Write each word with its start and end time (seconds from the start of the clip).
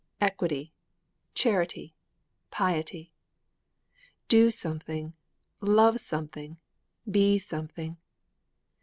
_'Equity! 0.19 0.73
Charity! 1.35 1.93
Piety! 2.49 3.13
_Do 4.29 4.51
something! 4.51 5.13
Love 5.61 5.99
something! 6.01 6.57
Be 7.07 7.37
something! 7.37 7.97